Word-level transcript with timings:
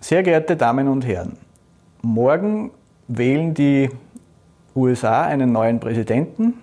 Sehr 0.00 0.22
geehrte 0.22 0.56
Damen 0.56 0.86
und 0.86 1.04
Herren, 1.04 1.36
morgen 2.02 2.70
wählen 3.08 3.52
die 3.52 3.90
USA 4.76 5.22
einen 5.22 5.50
neuen 5.50 5.80
Präsidenten 5.80 6.54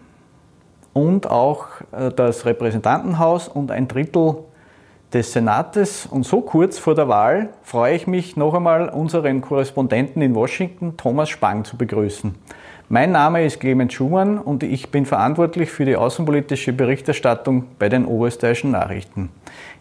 und 0.93 1.29
auch 1.29 1.67
äh, 1.91 2.11
das 2.15 2.45
Repräsentantenhaus 2.45 3.49
und 3.49 3.71
ein 3.71 3.89
Drittel 3.89 4.37
des 5.11 5.33
Senates. 5.33 6.05
Und 6.05 6.25
so 6.25 6.39
kurz 6.39 6.79
vor 6.79 6.95
der 6.95 7.09
Wahl 7.09 7.49
freue 7.61 7.95
ich 7.95 8.07
mich 8.07 8.37
noch 8.37 8.53
einmal, 8.53 8.87
unseren 8.87 9.41
Korrespondenten 9.41 10.21
in 10.21 10.33
Washington, 10.33 10.95
Thomas 10.95 11.27
Spang, 11.27 11.65
zu 11.65 11.75
begrüßen. 11.75 12.33
Mein 12.87 13.11
Name 13.11 13.43
ist 13.43 13.59
Clemens 13.59 13.93
Schumann 13.93 14.37
und 14.37 14.63
ich 14.63 14.91
bin 14.91 15.05
verantwortlich 15.05 15.69
für 15.71 15.83
die 15.83 15.97
außenpolitische 15.97 16.71
Berichterstattung 16.71 17.65
bei 17.79 17.89
den 17.89 18.05
Oberösterreichischen 18.05 18.71
Nachrichten. 18.71 19.29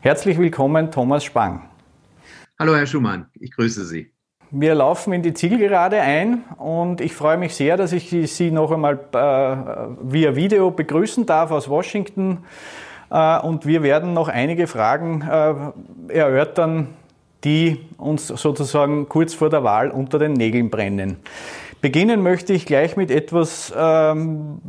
Herzlich 0.00 0.39
willkommen, 0.39 0.91
Thomas 0.91 1.23
Spang. 1.23 1.62
Hallo, 2.57 2.77
Herr 2.77 2.86
Schumann, 2.86 3.27
ich 3.41 3.50
grüße 3.50 3.84
Sie. 3.84 4.12
Wir 4.52 4.77
laufen 4.77 5.12
in 5.12 5.22
die 5.22 5.35
Zielgerade 5.35 6.00
ein 6.00 6.45
und 6.57 7.00
ich 7.00 7.12
freue 7.12 7.36
mich 7.36 7.53
sehr, 7.53 7.76
dass 7.76 7.90
ich 7.90 8.11
Sie 8.31 8.53
noch 8.53 8.71
einmal 8.71 8.95
äh, 9.12 9.17
via 10.08 10.36
Video 10.36 10.71
begrüßen 10.71 11.26
darf 11.26 11.50
aus 11.50 11.68
Washington. 11.68 12.45
Äh, 13.11 13.40
und 13.40 13.67
wir 13.67 13.82
werden 13.82 14.12
noch 14.12 14.29
einige 14.29 14.68
Fragen 14.68 15.22
äh, 15.22 16.12
erörtern, 16.17 16.90
die 17.43 17.81
uns 17.98 18.29
sozusagen 18.29 19.09
kurz 19.09 19.34
vor 19.34 19.50
der 19.50 19.64
Wahl 19.64 19.90
unter 19.90 20.21
den 20.21 20.34
Nägeln 20.34 20.71
brennen. 20.71 21.17
Beginnen 21.81 22.23
möchte 22.23 22.53
ich 22.53 22.67
gleich 22.67 22.96
mit 22.96 23.11
etwas, 23.11 23.75
ähm, 23.76 24.61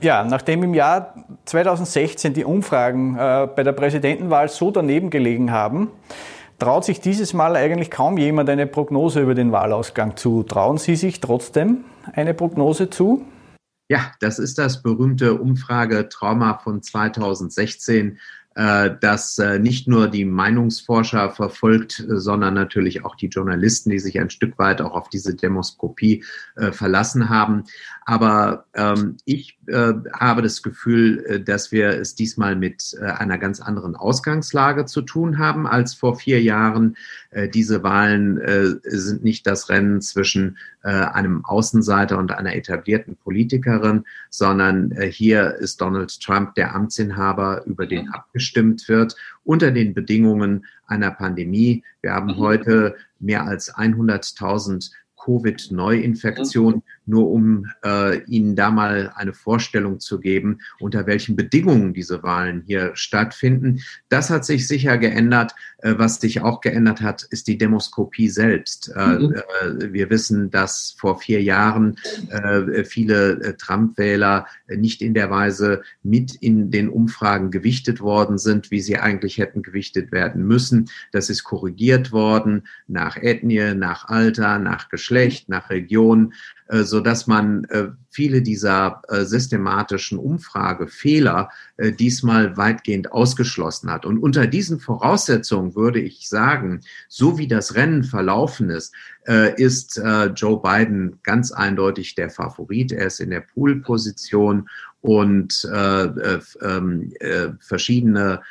ja, 0.00 0.22
nachdem 0.22 0.62
im 0.62 0.74
Jahr 0.74 1.14
2016 1.46 2.32
die 2.32 2.44
Umfragen 2.44 3.16
bei 3.16 3.62
der 3.64 3.72
Präsidentenwahl 3.72 4.48
so 4.48 4.70
daneben 4.70 5.10
gelegen 5.10 5.50
haben, 5.50 5.90
traut 6.60 6.84
sich 6.84 7.00
dieses 7.00 7.32
Mal 7.32 7.56
eigentlich 7.56 7.90
kaum 7.90 8.18
jemand 8.18 8.48
eine 8.48 8.66
Prognose 8.66 9.20
über 9.20 9.34
den 9.34 9.50
Wahlausgang 9.50 10.16
zu. 10.16 10.44
Trauen 10.44 10.78
Sie 10.78 10.94
sich 10.94 11.20
trotzdem 11.20 11.84
eine 12.12 12.34
Prognose 12.34 12.90
zu? 12.90 13.24
Ja, 13.88 14.12
das 14.20 14.38
ist 14.38 14.58
das 14.58 14.82
berühmte 14.82 15.34
Umfragetrauma 15.34 16.58
von 16.58 16.80
2016 16.80 18.18
äh, 18.56 18.96
das 19.00 19.38
äh, 19.38 19.60
nicht 19.60 19.86
nur 19.86 20.08
die 20.08 20.24
Meinungsforscher 20.24 21.30
verfolgt, 21.30 22.00
äh, 22.00 22.18
sondern 22.18 22.54
natürlich 22.54 23.04
auch 23.04 23.14
die 23.14 23.28
Journalisten, 23.28 23.90
die 23.90 24.00
sich 24.00 24.18
ein 24.18 24.28
Stück 24.28 24.58
weit 24.58 24.80
auch 24.80 24.92
auf 24.92 25.08
diese 25.08 25.34
Demoskopie 25.34 26.24
verlassen 26.72 27.28
haben. 27.28 27.64
Aber 28.04 28.64
ähm, 28.74 29.16
ich 29.24 29.58
habe 30.12 30.42
das 30.42 30.62
Gefühl, 30.62 31.42
dass 31.44 31.70
wir 31.70 31.90
es 31.90 32.14
diesmal 32.16 32.56
mit 32.56 32.96
einer 33.00 33.38
ganz 33.38 33.60
anderen 33.60 33.94
Ausgangslage 33.94 34.84
zu 34.84 35.02
tun 35.02 35.38
haben 35.38 35.66
als 35.66 35.94
vor 35.94 36.16
vier 36.16 36.42
Jahren. 36.42 36.96
Diese 37.54 37.82
Wahlen 37.84 38.40
sind 38.82 39.22
nicht 39.22 39.46
das 39.46 39.68
Rennen 39.68 40.00
zwischen 40.00 40.58
einem 40.82 41.44
Außenseiter 41.44 42.18
und 42.18 42.32
einer 42.32 42.56
etablierten 42.56 43.16
Politikerin, 43.16 44.04
sondern 44.28 44.92
hier 45.10 45.54
ist 45.54 45.80
Donald 45.80 46.20
Trump 46.20 46.54
der 46.56 46.74
Amtsinhaber, 46.74 47.62
über 47.66 47.86
den 47.86 48.06
mhm. 48.06 48.14
Abgestimmt 48.40 48.88
wird, 48.88 49.16
unter 49.44 49.70
den 49.70 49.92
Bedingungen 49.92 50.64
einer 50.86 51.10
Pandemie. 51.10 51.84
Wir 52.00 52.12
haben 52.12 52.28
mhm. 52.28 52.38
heute 52.38 52.96
mehr 53.18 53.46
als 53.46 53.74
100.000 53.74 54.90
Covid-Neuinfektionen 55.22 56.82
nur 57.10 57.30
um 57.30 57.66
äh, 57.84 58.22
Ihnen 58.24 58.56
da 58.56 58.70
mal 58.70 59.12
eine 59.14 59.34
Vorstellung 59.34 60.00
zu 60.00 60.20
geben, 60.20 60.60
unter 60.78 61.06
welchen 61.06 61.36
Bedingungen 61.36 61.92
diese 61.92 62.22
Wahlen 62.22 62.62
hier 62.66 62.92
stattfinden. 62.94 63.80
Das 64.08 64.30
hat 64.30 64.44
sich 64.44 64.66
sicher 64.66 64.96
geändert. 64.96 65.54
Äh, 65.78 65.94
was 65.98 66.20
sich 66.20 66.40
auch 66.40 66.60
geändert 66.60 67.00
hat, 67.00 67.22
ist 67.30 67.48
die 67.48 67.58
Demoskopie 67.58 68.28
selbst. 68.28 68.92
Äh, 68.94 69.18
mhm. 69.18 69.34
Äh, 69.34 69.92
wir 69.92 70.10
wissen, 70.10 70.50
dass 70.50 70.94
vor 70.98 71.18
vier 71.18 71.42
Jahren 71.42 71.96
äh, 72.30 72.84
viele 72.84 73.40
äh, 73.40 73.54
Trump-Wähler 73.54 74.46
nicht 74.68 75.02
in 75.02 75.14
der 75.14 75.30
Weise 75.30 75.82
mit 76.02 76.34
in 76.36 76.70
den 76.70 76.88
Umfragen 76.88 77.50
gewichtet 77.50 78.00
worden 78.00 78.38
sind, 78.38 78.70
wie 78.70 78.80
sie 78.80 78.98
eigentlich 78.98 79.38
hätten 79.38 79.62
gewichtet 79.62 80.12
werden 80.12 80.46
müssen. 80.46 80.88
Das 81.12 81.30
ist 81.30 81.44
korrigiert 81.44 82.12
worden 82.12 82.62
nach 82.86 83.16
Ethnie, 83.16 83.74
nach 83.74 84.06
Alter, 84.06 84.58
nach 84.58 84.88
Geschlecht, 84.88 85.48
nach 85.48 85.70
Region. 85.70 86.34
Äh, 86.70 86.84
so 86.84 87.00
dass 87.00 87.26
man 87.26 87.64
äh, 87.64 87.88
viele 88.10 88.42
dieser 88.42 89.02
äh, 89.08 89.24
systematischen 89.24 90.18
Umfragefehler 90.18 91.50
diesmal 91.98 92.56
weitgehend 92.58 93.12
ausgeschlossen 93.12 93.90
hat. 93.90 94.04
Und 94.04 94.18
unter 94.18 94.46
diesen 94.46 94.80
Voraussetzungen 94.80 95.74
würde 95.74 95.98
ich 96.00 96.28
sagen, 96.28 96.80
so 97.08 97.38
wie 97.38 97.48
das 97.48 97.74
Rennen 97.74 98.04
verlaufen 98.04 98.68
ist, 98.68 98.92
ist 99.56 99.98
Joe 100.34 100.60
Biden 100.60 101.20
ganz 101.22 101.52
eindeutig 101.52 102.16
der 102.16 102.28
Favorit. 102.28 102.92
Er 102.92 103.06
ist 103.06 103.20
in 103.20 103.30
der 103.30 103.40
Poolposition 103.40 104.68
und 105.00 105.66
ähm, 105.72 107.14
verschiedene 107.60 108.42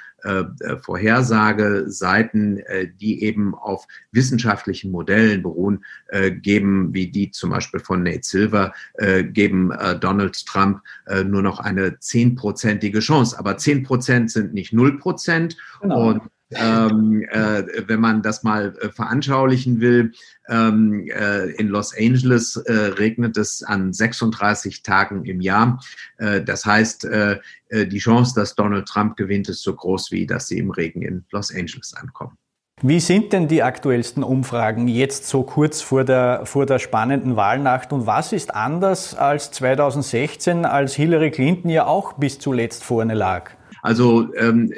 Vorhersageseiten, 0.81 2.57
äh, 2.59 2.87
die 2.87 3.23
eben 3.23 3.55
auf 3.55 3.87
wissenschaftlichen 4.11 4.91
Modellen 4.91 5.43
beruhen, 5.43 5.85
äh, 6.07 6.31
geben, 6.31 6.93
wie 6.93 7.07
die 7.11 7.31
zum 7.31 7.51
Beispiel 7.51 7.79
von 7.79 8.03
Nate 8.03 8.23
Silver, 8.23 8.73
äh, 8.95 9.23
geben 9.23 9.71
äh, 9.71 9.97
Donald 9.97 10.45
Trump 10.45 10.81
nur 11.25 11.41
noch 11.41 11.59
eine 11.59 11.99
zehnprozentige 11.99 12.99
Chance. 12.99 13.37
Aber 13.39 13.57
zehn 13.57 13.83
Prozent 13.83 14.31
sind 14.31 14.53
nicht 14.53 14.73
null 14.73 14.99
Prozent. 14.99 15.57
Genau. 15.81 16.09
Und 16.09 16.21
ähm, 16.51 17.23
äh, 17.29 17.63
wenn 17.87 17.99
man 17.99 18.21
das 18.21 18.43
mal 18.43 18.75
äh, 18.81 18.89
veranschaulichen 18.89 19.81
will, 19.81 20.13
ähm, 20.47 21.07
äh, 21.07 21.51
in 21.51 21.67
Los 21.67 21.95
Angeles 21.95 22.55
äh, 22.55 22.73
regnet 22.73 23.37
es 23.37 23.61
an 23.63 23.93
36 23.93 24.81
Tagen 24.81 25.25
im 25.25 25.41
Jahr. 25.41 25.79
Äh, 26.17 26.41
das 26.41 26.65
heißt, 26.65 27.05
äh, 27.05 27.39
die 27.71 27.99
Chance, 27.99 28.33
dass 28.33 28.55
Donald 28.55 28.87
Trump 28.87 29.15
gewinnt, 29.15 29.47
ist 29.47 29.61
so 29.61 29.75
groß 29.75 30.11
wie, 30.11 30.25
dass 30.25 30.47
sie 30.47 30.57
im 30.57 30.71
Regen 30.71 31.03
in 31.03 31.23
Los 31.31 31.53
Angeles 31.53 31.93
ankommen. 31.93 32.35
Wie 32.81 33.01
sind 33.01 33.33
denn 33.33 33.49
die 33.49 33.61
aktuellsten 33.61 34.23
Umfragen 34.23 34.87
jetzt 34.87 35.27
so 35.27 35.43
kurz 35.43 35.81
vor 35.81 36.05
der, 36.05 36.45
vor 36.45 36.65
der 36.65 36.79
spannenden 36.79 37.35
Wahlnacht 37.35 37.91
und 37.91 38.07
was 38.07 38.31
ist 38.31 38.55
anders 38.55 39.13
als 39.15 39.51
2016, 39.51 40.65
als 40.65 40.95
Hillary 40.95 41.29
Clinton 41.29 41.69
ja 41.69 41.85
auch 41.85 42.13
bis 42.13 42.39
zuletzt 42.39 42.85
vorne 42.85 43.15
lag? 43.15 43.51
Also 43.81 44.33
ähm, 44.35 44.71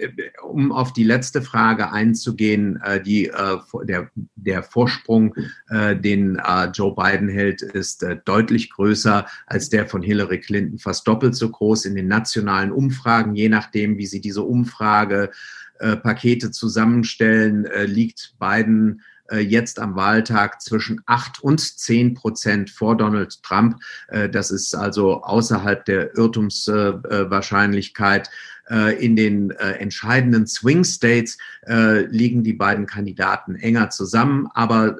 um 0.43 0.71
auf 0.71 0.93
die 0.93 1.03
letzte 1.03 1.41
Frage 1.41 1.91
einzugehen, 1.91 2.79
äh, 2.83 3.01
die, 3.01 3.27
äh, 3.27 3.57
der, 3.83 4.09
der 4.35 4.63
Vorsprung, 4.63 5.35
äh, 5.69 5.95
den 5.95 6.37
äh, 6.37 6.69
Joe 6.73 6.95
Biden 6.95 7.29
hält, 7.29 7.61
ist 7.61 8.01
äh, 8.03 8.17
deutlich 8.25 8.71
größer 8.71 9.25
als 9.47 9.69
der 9.69 9.87
von 9.87 10.01
Hillary 10.01 10.39
Clinton, 10.39 10.79
fast 10.79 11.07
doppelt 11.07 11.35
so 11.35 11.49
groß 11.49 11.85
in 11.85 11.95
den 11.95 12.07
nationalen 12.07 12.71
Umfragen, 12.71 13.35
je 13.35 13.49
nachdem, 13.49 13.97
wie 13.97 14.05
Sie 14.05 14.21
diese 14.21 14.43
Umfragepakete 14.43 16.47
äh, 16.47 16.51
zusammenstellen, 16.51 17.67
liegt 17.85 18.35
Biden 18.39 19.01
jetzt 19.33 19.79
am 19.79 19.95
Wahltag 19.95 20.61
zwischen 20.61 20.99
acht 21.05 21.41
und 21.41 21.61
zehn 21.61 22.15
Prozent 22.15 22.69
vor 22.69 22.97
Donald 22.97 23.41
Trump. 23.43 23.77
Das 24.09 24.51
ist 24.51 24.75
also 24.75 25.21
außerhalb 25.21 25.85
der 25.85 26.17
Irrtumswahrscheinlichkeit. 26.17 28.29
Äh, 28.71 29.03
in 29.03 29.17
den 29.17 29.51
äh, 29.51 29.73
entscheidenden 29.79 30.47
Swing 30.47 30.85
States 30.85 31.37
äh, 31.67 32.05
liegen 32.05 32.41
die 32.41 32.53
beiden 32.53 32.85
Kandidaten 32.85 33.55
enger 33.55 33.89
zusammen, 33.89 34.47
aber 34.53 34.99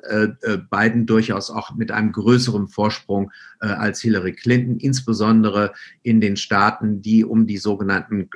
beiden 0.70 1.06
durchaus 1.06 1.50
auch 1.50 1.76
mit 1.76 1.92
einem 1.92 2.12
größeren 2.12 2.68
Vorsprung 2.68 3.32
als 3.60 4.02
Hillary 4.02 4.34
Clinton, 4.34 4.78
insbesondere 4.78 5.74
in 6.02 6.20
den 6.20 6.36
Staaten, 6.36 7.02
die 7.02 7.24
um 7.24 7.46
die 7.46 7.58
sogenannten, 7.58 8.30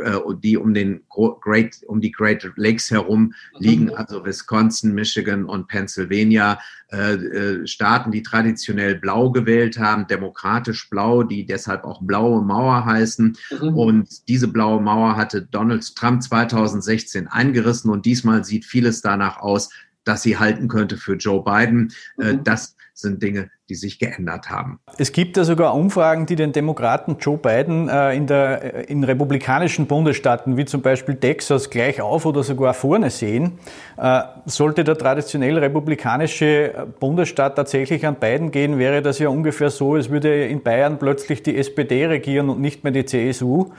die 0.43 0.57
um 0.57 0.73
den 0.73 1.01
Great, 1.09 1.81
um 1.87 2.01
die 2.01 2.11
Great 2.11 2.49
Lakes 2.55 2.91
herum 2.91 3.33
liegen, 3.57 3.85
mhm. 3.85 3.95
also 3.95 4.23
Wisconsin, 4.25 4.93
Michigan 4.93 5.45
und 5.45 5.67
Pennsylvania. 5.67 6.59
Staaten, 7.65 8.11
die 8.11 8.21
traditionell 8.21 8.95
blau 8.95 9.31
gewählt 9.31 9.79
haben, 9.79 10.07
demokratisch 10.07 10.87
blau, 10.89 11.23
die 11.23 11.45
deshalb 11.45 11.83
auch 11.83 12.01
blaue 12.03 12.43
Mauer 12.43 12.85
heißen. 12.85 13.35
Mhm. 13.59 13.67
Und 13.75 14.27
diese 14.29 14.47
blaue 14.47 14.79
Mauer 14.81 15.17
hatte 15.25 15.41
Donald 15.41 15.95
Trump 15.95 16.21
2016 16.21 17.27
eingerissen 17.27 17.89
und 17.89 18.05
diesmal 18.05 18.45
sieht 18.45 18.63
vieles 18.63 19.01
danach 19.01 19.37
aus, 19.37 19.69
dass 20.03 20.21
sie 20.21 20.37
halten 20.37 20.67
könnte 20.67 20.97
für 20.97 21.15
Joe 21.15 21.43
Biden. 21.43 21.91
Äh, 22.19 22.33
mhm. 22.33 22.43
Das 22.43 22.75
sind 22.93 23.21
Dinge, 23.23 23.49
die 23.67 23.75
sich 23.75 23.99
geändert 23.99 24.49
haben. 24.49 24.79
Es 24.97 25.11
gibt 25.11 25.35
ja 25.35 25.43
sogar 25.43 25.73
Umfragen, 25.73 26.27
die 26.27 26.35
den 26.37 26.53
Demokraten 26.53 27.17
Joe 27.19 27.37
Biden 27.37 27.89
äh, 27.89 28.15
in, 28.15 28.27
der, 28.27 28.75
äh, 28.75 28.83
in 28.85 29.03
republikanischen 29.03 29.87
Bundesstaaten 29.87 30.55
wie 30.55 30.63
zum 30.63 30.81
Beispiel 30.81 31.15
Texas 31.15 31.71
gleich 31.71 31.99
auf 31.99 32.25
oder 32.25 32.43
sogar 32.43 32.73
vorne 32.75 33.09
sehen. 33.09 33.59
sollte 34.45 34.83
der 34.83 34.97
traditionell 34.97 35.57
republikanische 35.57 36.87
Bundesstaat 36.99 37.55
tatsächlich 37.55 38.05
an 38.05 38.15
Biden 38.15 38.51
gehen, 38.51 38.77
wäre 38.77 39.01
das 39.01 39.19
ja 39.19 39.29
ungefähr 39.29 39.71
so, 39.71 39.95
als 39.95 40.09
würde 40.09 40.45
in 40.45 40.61
Bayern 40.61 40.99
plötzlich 40.99 41.41
die 41.41 41.57
SPD 41.57 42.05
regieren 42.05 42.49
und 42.49 42.61
nicht 42.61 42.83
mehr 42.83 42.93
die 42.93 43.05
CSU. 43.05 43.71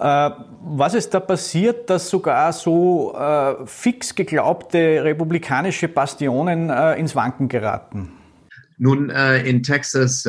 Äh, 0.00 0.30
was 0.62 0.94
ist 0.94 1.12
da 1.12 1.20
passiert, 1.20 1.90
dass 1.90 2.08
sogar 2.08 2.52
so 2.52 3.14
äh, 3.16 3.66
fix 3.66 4.14
geglaubte 4.14 5.02
republikanische 5.02 5.88
Bastionen 5.88 6.70
äh, 6.70 6.94
ins 6.94 7.16
Wanken 7.16 7.48
geraten? 7.48 8.12
Nun, 8.80 9.10
in 9.10 9.64
Texas 9.64 10.24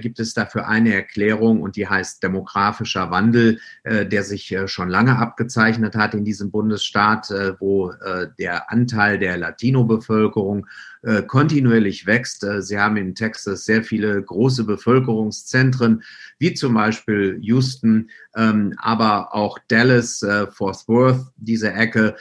gibt 0.00 0.18
es 0.18 0.32
dafür 0.32 0.66
eine 0.66 0.94
Erklärung 0.94 1.60
und 1.60 1.76
die 1.76 1.86
heißt 1.86 2.22
demografischer 2.22 3.10
Wandel, 3.10 3.58
der 3.84 4.22
sich 4.22 4.56
schon 4.64 4.88
lange 4.88 5.18
abgezeichnet 5.18 5.94
hat 5.94 6.14
in 6.14 6.24
diesem 6.24 6.50
Bundesstaat, 6.50 7.28
wo 7.58 7.92
der 8.38 8.72
Anteil 8.72 9.18
der 9.18 9.36
Latino-Bevölkerung 9.36 10.66
äh, 11.02 11.22
kontinuierlich 11.22 12.06
wächst. 12.06 12.44
Äh, 12.44 12.62
Sie 12.62 12.78
haben 12.78 12.96
in 12.96 13.14
Texas 13.14 13.64
sehr 13.64 13.82
viele 13.82 14.22
große 14.22 14.64
Bevölkerungszentren, 14.64 16.04
wie 16.38 16.54
zum 16.54 16.74
Beispiel 16.74 17.38
Houston, 17.40 18.08
ähm, 18.36 18.74
aber 18.78 19.34
auch 19.34 19.58
Dallas, 19.68 20.22
äh, 20.22 20.46
Fort 20.50 20.86
Worth, 20.86 21.26
diese 21.36 21.72
Ecke, 21.72 22.14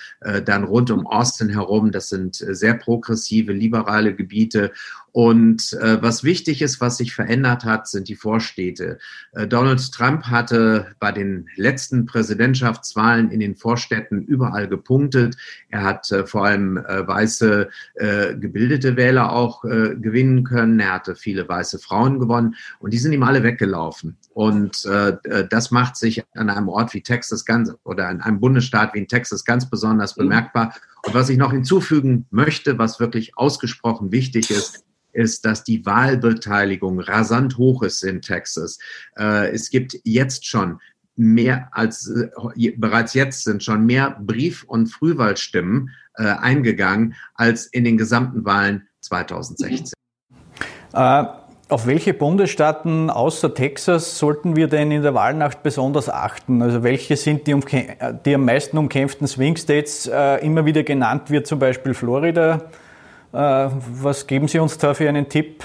dann 0.45 0.63
rund 0.63 0.91
um 0.91 1.07
Austin 1.07 1.49
herum. 1.49 1.91
Das 1.91 2.09
sind 2.09 2.35
sehr 2.35 2.73
progressive, 2.73 3.53
liberale 3.53 4.13
Gebiete. 4.15 4.71
Und 5.13 5.73
äh, 5.73 6.01
was 6.01 6.23
wichtig 6.23 6.61
ist, 6.61 6.79
was 6.79 6.97
sich 6.97 7.13
verändert 7.13 7.65
hat, 7.65 7.87
sind 7.87 8.07
die 8.07 8.15
Vorstädte. 8.15 8.97
Äh, 9.33 9.45
Donald 9.45 9.91
Trump 9.91 10.23
hatte 10.23 10.95
bei 10.99 11.11
den 11.11 11.49
letzten 11.57 12.05
Präsidentschaftswahlen 12.05 13.29
in 13.29 13.41
den 13.41 13.55
Vorstädten 13.55 14.23
überall 14.23 14.69
gepunktet. 14.69 15.35
Er 15.69 15.83
hat 15.83 16.09
äh, 16.11 16.25
vor 16.25 16.45
allem 16.45 16.75
weiße 16.75 17.69
äh, 17.95 18.35
gebildete 18.71 18.95
Wähler 18.95 19.33
auch 19.33 19.63
äh, 19.65 19.95
gewinnen 19.95 20.43
können. 20.43 20.79
Er 20.79 20.93
hatte 20.93 21.15
viele 21.15 21.47
weiße 21.47 21.79
Frauen 21.79 22.19
gewonnen 22.19 22.55
und 22.79 22.93
die 22.93 22.97
sind 22.97 23.11
ihm 23.11 23.23
alle 23.23 23.43
weggelaufen. 23.43 24.17
Und 24.33 24.85
äh, 24.85 25.17
äh 25.23 25.47
das 25.49 25.71
macht 25.71 25.97
sich 25.97 26.23
an 26.35 26.49
einem 26.49 26.69
Ort 26.69 26.93
wie 26.93 27.01
Texas 27.01 27.45
ganz 27.45 27.73
oder 27.83 28.09
in 28.09 28.21
einem 28.21 28.39
Bundesstaat 28.39 28.93
wie 28.93 28.99
in 28.99 29.07
Texas 29.07 29.43
ganz 29.43 29.69
besonders 29.69 30.15
mhm. 30.15 30.23
bemerkbar. 30.23 30.73
Und 31.05 31.13
was 31.13 31.29
ich 31.29 31.37
noch 31.37 31.51
hinzufügen 31.51 32.25
möchte, 32.29 32.77
was 32.77 32.99
wirklich 32.99 33.37
ausgesprochen 33.37 34.11
wichtig 34.11 34.49
ist, 34.51 34.85
ist, 35.13 35.43
dass 35.43 35.65
die 35.65 35.85
Wahlbeteiligung 35.85 37.01
rasant 37.01 37.57
hoch 37.57 37.83
ist 37.83 38.03
in 38.03 38.21
Texas. 38.21 38.79
Äh, 39.17 39.51
es 39.51 39.69
gibt 39.69 39.97
jetzt 40.03 40.45
schon 40.45 40.79
mehr 41.15 41.69
als 41.71 42.07
äh, 42.07 42.71
bereits 42.77 43.13
jetzt 43.13 43.43
sind 43.43 43.63
schon 43.63 43.85
mehr 43.85 44.17
Brief- 44.21 44.63
und 44.63 44.87
Frühwahlstimmen 44.87 45.89
äh, 46.15 46.23
eingegangen 46.23 47.15
als 47.35 47.65
in 47.67 47.83
den 47.83 47.97
gesamten 47.97 48.45
Wahlen 48.45 48.87
2016. 49.01 49.93
Äh, 50.93 51.23
auf 51.69 51.87
welche 51.87 52.13
Bundesstaaten 52.13 53.09
außer 53.09 53.53
Texas 53.53 54.17
sollten 54.17 54.57
wir 54.57 54.67
denn 54.67 54.91
in 54.91 55.03
der 55.03 55.13
Wahlnacht 55.13 55.63
besonders 55.63 56.09
achten? 56.09 56.61
Also 56.61 56.83
welche 56.83 57.15
sind 57.15 57.47
die, 57.47 57.55
die 58.25 58.35
am 58.35 58.43
meisten 58.43 58.77
umkämpften 58.77 59.25
Swing 59.25 59.55
States? 59.55 60.05
Äh, 60.05 60.45
immer 60.45 60.65
wieder 60.65 60.83
genannt 60.83 61.29
wird 61.29 61.47
zum 61.47 61.59
Beispiel 61.59 61.93
Florida. 61.93 62.69
Äh, 63.31 63.37
was 63.37 64.27
geben 64.27 64.49
Sie 64.49 64.59
uns 64.59 64.77
da 64.77 64.93
für 64.93 65.07
einen 65.07 65.29
Tipp? 65.29 65.63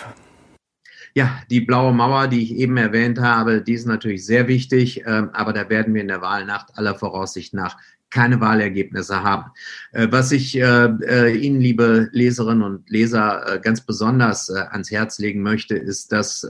Ja, 1.16 1.40
die 1.48 1.62
blaue 1.62 1.94
Mauer, 1.94 2.28
die 2.28 2.42
ich 2.42 2.56
eben 2.56 2.76
erwähnt 2.76 3.18
habe, 3.18 3.62
die 3.62 3.72
ist 3.72 3.86
natürlich 3.86 4.26
sehr 4.26 4.48
wichtig, 4.48 5.02
ähm, 5.06 5.30
aber 5.32 5.54
da 5.54 5.70
werden 5.70 5.94
wir 5.94 6.02
in 6.02 6.08
der 6.08 6.20
Wahlnacht 6.20 6.76
aller 6.76 6.94
Voraussicht 6.94 7.54
nach 7.54 7.78
keine 8.10 8.38
Wahlergebnisse 8.42 9.22
haben. 9.22 9.50
Äh, 9.92 10.08
was 10.10 10.30
ich 10.30 10.60
äh, 10.60 11.30
Ihnen, 11.32 11.58
liebe 11.58 12.10
Leserinnen 12.12 12.62
und 12.62 12.90
Leser, 12.90 13.60
ganz 13.62 13.80
besonders 13.80 14.50
ans 14.50 14.90
Herz 14.90 15.18
legen 15.18 15.40
möchte, 15.40 15.74
ist, 15.74 16.12
dass 16.12 16.46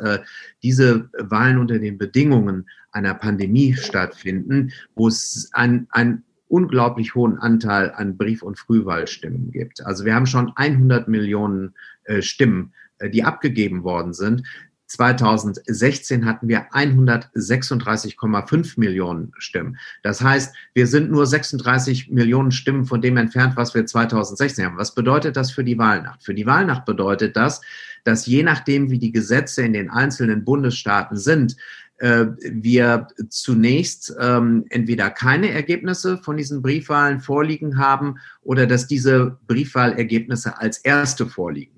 diese 0.64 1.10
Wahlen 1.16 1.58
unter 1.58 1.78
den 1.78 1.96
Bedingungen 1.96 2.68
einer 2.90 3.14
Pandemie 3.14 3.74
stattfinden, 3.74 4.72
wo 4.96 5.06
es 5.06 5.48
ein, 5.52 5.86
ein 5.90 6.24
unglaublich 6.48 7.14
hohen 7.14 7.38
Anteil 7.38 7.92
an 7.92 8.16
Brief- 8.16 8.42
und 8.42 8.58
Frühwahlstimmen 8.58 9.52
gibt. 9.52 9.84
Also 9.86 10.04
wir 10.04 10.14
haben 10.14 10.26
schon 10.26 10.52
100 10.56 11.06
Millionen 11.06 11.74
äh, 12.04 12.22
Stimmen, 12.22 12.72
äh, 12.72 12.85
die 13.02 13.24
abgegeben 13.24 13.84
worden 13.84 14.12
sind. 14.12 14.42
2016 14.88 16.26
hatten 16.26 16.48
wir 16.48 16.72
136,5 16.72 18.78
Millionen 18.78 19.32
Stimmen. 19.38 19.78
Das 20.02 20.20
heißt, 20.22 20.54
wir 20.74 20.86
sind 20.86 21.10
nur 21.10 21.26
36 21.26 22.10
Millionen 22.10 22.52
Stimmen 22.52 22.84
von 22.84 23.00
dem 23.00 23.16
entfernt, 23.16 23.56
was 23.56 23.74
wir 23.74 23.84
2016 23.84 24.64
haben. 24.64 24.78
Was 24.78 24.94
bedeutet 24.94 25.36
das 25.36 25.50
für 25.50 25.64
die 25.64 25.78
Wahlnacht? 25.78 26.22
Für 26.22 26.34
die 26.34 26.46
Wahlnacht 26.46 26.84
bedeutet 26.84 27.36
das, 27.36 27.62
dass 28.04 28.26
je 28.26 28.44
nachdem, 28.44 28.90
wie 28.90 29.00
die 29.00 29.12
Gesetze 29.12 29.62
in 29.62 29.72
den 29.72 29.90
einzelnen 29.90 30.44
Bundesstaaten 30.44 31.16
sind, 31.16 31.56
äh, 31.98 32.26
wir 32.38 33.08
zunächst 33.30 34.14
ähm, 34.20 34.66
entweder 34.68 35.10
keine 35.10 35.50
Ergebnisse 35.50 36.18
von 36.18 36.36
diesen 36.36 36.62
Briefwahlen 36.62 37.20
vorliegen 37.20 37.78
haben 37.78 38.16
oder 38.42 38.66
dass 38.66 38.86
diese 38.86 39.38
Briefwahlergebnisse 39.46 40.60
als 40.60 40.78
erste 40.78 41.26
vorliegen. 41.26 41.75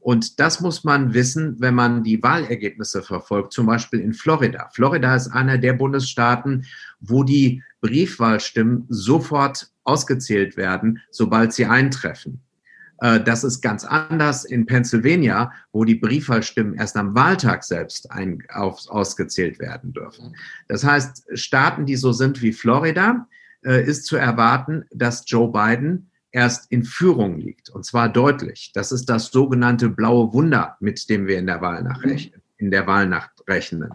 Und 0.00 0.40
das 0.40 0.60
muss 0.60 0.82
man 0.82 1.12
wissen, 1.12 1.56
wenn 1.60 1.74
man 1.74 2.02
die 2.02 2.22
Wahlergebnisse 2.22 3.02
verfolgt, 3.02 3.52
zum 3.52 3.66
Beispiel 3.66 4.00
in 4.00 4.14
Florida. 4.14 4.70
Florida 4.72 5.14
ist 5.14 5.28
einer 5.28 5.58
der 5.58 5.74
Bundesstaaten, 5.74 6.64
wo 7.00 7.22
die 7.22 7.62
Briefwahlstimmen 7.82 8.86
sofort 8.88 9.70
ausgezählt 9.84 10.56
werden, 10.56 11.00
sobald 11.10 11.52
sie 11.52 11.66
eintreffen. 11.66 12.40
Äh, 13.00 13.20
das 13.20 13.44
ist 13.44 13.60
ganz 13.60 13.84
anders 13.84 14.44
in 14.44 14.66
Pennsylvania, 14.66 15.52
wo 15.72 15.84
die 15.84 15.94
Briefwahlstimmen 15.96 16.74
erst 16.74 16.96
am 16.96 17.14
Wahltag 17.14 17.64
selbst 17.64 18.10
ein, 18.10 18.42
auf, 18.52 18.88
ausgezählt 18.88 19.58
werden 19.58 19.92
dürfen. 19.92 20.34
Das 20.68 20.84
heißt, 20.84 21.24
Staaten, 21.34 21.86
die 21.86 21.96
so 21.96 22.12
sind 22.12 22.40
wie 22.42 22.52
Florida, 22.52 23.26
äh, 23.64 23.84
ist 23.84 24.06
zu 24.06 24.16
erwarten, 24.16 24.84
dass 24.92 25.24
Joe 25.26 25.50
Biden 25.50 26.09
erst 26.32 26.70
in 26.70 26.84
Führung 26.84 27.38
liegt. 27.38 27.70
Und 27.70 27.84
zwar 27.84 28.08
deutlich. 28.08 28.72
Das 28.74 28.92
ist 28.92 29.06
das 29.06 29.30
sogenannte 29.30 29.88
blaue 29.88 30.32
Wunder, 30.32 30.76
mit 30.80 31.08
dem 31.08 31.26
wir 31.26 31.38
in 31.38 31.46
der 31.46 31.60
Wahlnacht 31.60 32.04
rechnen, 32.04 32.42
in 32.56 32.70
der 32.70 32.86
Wahlnacht 32.86 33.30
rechnen. 33.48 33.90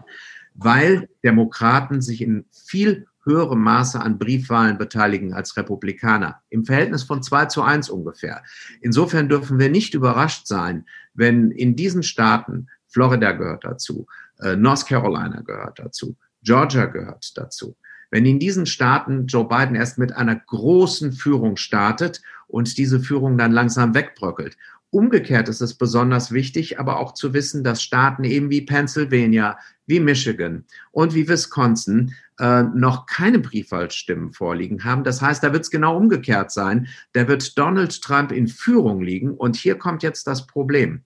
Weil 0.54 1.08
Demokraten 1.24 2.00
sich 2.00 2.22
in 2.22 2.46
viel 2.52 3.06
höherem 3.26 3.60
Maße 3.60 4.00
an 4.00 4.18
Briefwahlen 4.18 4.78
beteiligen 4.78 5.34
als 5.34 5.56
Republikaner. 5.56 6.40
Im 6.48 6.64
Verhältnis 6.64 7.02
von 7.02 7.22
zwei 7.22 7.46
zu 7.46 7.62
eins 7.62 7.90
ungefähr. 7.90 8.42
Insofern 8.80 9.28
dürfen 9.28 9.58
wir 9.58 9.68
nicht 9.68 9.94
überrascht 9.94 10.46
sein, 10.46 10.86
wenn 11.14 11.50
in 11.50 11.74
diesen 11.74 12.04
Staaten, 12.04 12.68
Florida 12.86 13.32
gehört 13.32 13.64
dazu, 13.64 14.06
äh, 14.40 14.54
North 14.54 14.86
Carolina 14.86 15.40
gehört 15.40 15.78
dazu, 15.78 16.16
Georgia 16.42 16.86
gehört 16.86 17.36
dazu, 17.36 17.76
wenn 18.10 18.26
in 18.26 18.38
diesen 18.38 18.66
Staaten 18.66 19.26
Joe 19.26 19.48
Biden 19.48 19.74
erst 19.74 19.98
mit 19.98 20.12
einer 20.12 20.36
großen 20.36 21.12
Führung 21.12 21.56
startet 21.56 22.22
und 22.46 22.78
diese 22.78 23.00
Führung 23.00 23.38
dann 23.38 23.52
langsam 23.52 23.94
wegbröckelt. 23.94 24.56
Umgekehrt 24.90 25.48
ist 25.48 25.60
es 25.60 25.74
besonders 25.74 26.30
wichtig, 26.30 26.78
aber 26.78 26.98
auch 26.98 27.12
zu 27.12 27.34
wissen, 27.34 27.64
dass 27.64 27.82
Staaten 27.82 28.24
eben 28.24 28.50
wie 28.50 28.62
Pennsylvania, 28.62 29.58
wie 29.86 30.00
Michigan 30.00 30.64
und 30.92 31.14
wie 31.14 31.28
Wisconsin 31.28 32.14
äh, 32.38 32.62
noch 32.62 33.06
keine 33.06 33.40
Briefwahlstimmen 33.40 34.32
vorliegen 34.32 34.84
haben. 34.84 35.04
Das 35.04 35.20
heißt, 35.20 35.42
da 35.42 35.52
wird 35.52 35.64
es 35.64 35.70
genau 35.70 35.96
umgekehrt 35.96 36.52
sein. 36.52 36.88
Da 37.12 37.26
wird 37.28 37.58
Donald 37.58 38.00
Trump 38.00 38.30
in 38.30 38.46
Führung 38.46 39.02
liegen. 39.02 39.32
Und 39.32 39.56
hier 39.56 39.76
kommt 39.76 40.02
jetzt 40.02 40.26
das 40.26 40.46
Problem. 40.46 41.02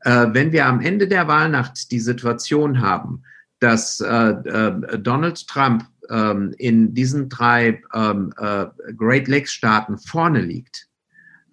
Äh, 0.00 0.28
wenn 0.32 0.52
wir 0.52 0.66
am 0.66 0.80
Ende 0.80 1.08
der 1.08 1.28
Wahlnacht 1.28 1.90
die 1.90 2.00
Situation 2.00 2.80
haben, 2.80 3.22
dass 3.58 4.00
äh, 4.00 4.06
äh 4.06 4.98
Donald 4.98 5.46
Trump 5.48 5.84
ähm, 6.10 6.54
in 6.58 6.94
diesen 6.94 7.28
drei 7.28 7.82
ähm, 7.92 8.32
äh, 8.36 8.66
Great 8.96 9.28
Lakes 9.28 9.52
Staaten 9.52 9.98
vorne 9.98 10.40
liegt, 10.40 10.88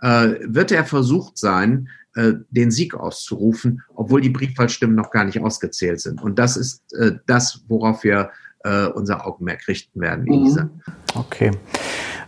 äh, 0.02 0.36
wird 0.42 0.72
er 0.72 0.86
versucht 0.86 1.38
sein, 1.38 1.90
äh, 2.16 2.34
den 2.50 2.72
Sieg 2.72 2.94
auszurufen, 2.94 3.84
obwohl 3.96 4.22
die 4.22 4.30
Briefwahlstimmen 4.30 4.96
noch 4.96 5.12
gar 5.12 5.24
nicht 5.24 5.40
ausgezählt 5.40 6.02
sind. 6.02 6.22
Und 6.22 6.40
das 6.40 6.58
ist 6.58 6.94
äh, 6.94 7.14
das, 7.26 7.64
worauf 7.68 8.04
wir 8.04 8.32
äh, 8.64 8.88
unser 8.88 9.26
Augenmerk 9.26 9.68
richten 9.68 10.00
werden, 10.02 10.28
Elisa. 10.28 10.64
Mhm. 10.64 10.72
Okay. 11.16 11.52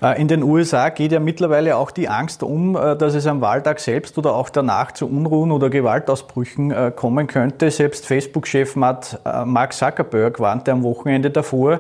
Äh, 0.01 0.21
in 0.21 0.27
den 0.27 0.43
USA 0.43 0.89
geht 0.89 1.11
ja 1.11 1.19
mittlerweile 1.19 1.77
auch 1.77 1.91
die 1.91 2.09
Angst 2.09 2.43
um, 2.43 2.75
äh, 2.75 2.95
dass 2.95 3.15
es 3.15 3.27
am 3.27 3.41
Wahltag 3.41 3.79
selbst 3.79 4.17
oder 4.17 4.33
auch 4.33 4.49
danach 4.49 4.91
zu 4.91 5.07
Unruhen 5.07 5.51
oder 5.51 5.69
Gewaltausbrüchen 5.69 6.95
kommen 6.95 7.27
könnte. 7.27 7.71
Selbst 7.71 8.05
Facebook-Chef 8.05 8.75
Mark 8.75 9.73
Zuckerberg 9.73 10.39
warnte 10.39 10.71
am 10.71 10.83
Wochenende 10.83 11.29
davor. 11.29 11.79